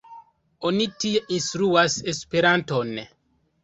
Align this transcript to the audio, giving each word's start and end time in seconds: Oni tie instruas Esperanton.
Oni 0.69 0.87
tie 1.05 1.23
instruas 1.39 2.01
Esperanton. 2.17 2.95